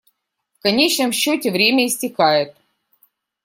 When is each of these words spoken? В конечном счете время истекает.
В 0.57 0.61
конечном 0.63 1.11
счете 1.11 1.51
время 1.51 1.85
истекает. 1.85 2.55